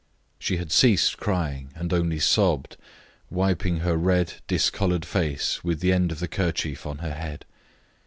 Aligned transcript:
She 0.39 0.57
had 0.57 0.71
ceased 0.71 1.17
crying 1.17 1.71
and 1.75 1.93
only 1.93 2.17
sobbed, 2.17 2.75
wiping 3.29 3.81
her 3.81 3.95
red, 3.95 4.33
discoloured 4.47 5.05
face 5.05 5.63
with 5.63 5.79
the 5.79 5.93
end 5.93 6.11
of 6.11 6.19
the 6.19 6.27
kerchief 6.27 6.87
on 6.87 6.97
her 7.05 7.13
head. 7.13 7.45